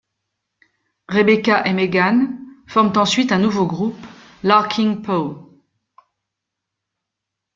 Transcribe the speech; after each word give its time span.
Rebecca 1.09 1.63
et 1.63 1.73
Megan 1.73 2.39
forment 2.65 2.97
ensuite 2.97 3.31
un 3.31 3.37
nouveau 3.37 3.67
groupe: 3.67 4.03
Larkin 4.41 4.95
Poe. 4.95 5.59